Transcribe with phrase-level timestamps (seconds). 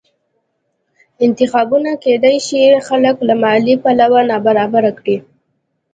[1.25, 5.17] انتخابونه کېدای شي خلک له مالي پلوه نابرابره کړي